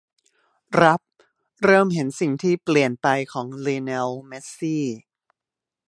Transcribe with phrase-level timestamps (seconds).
[0.81, 1.01] รับ
[1.63, 4.83] เริ่มเห็นสิ่งที่เปลี่ยนไปของ ลิโอเนล เมสซี่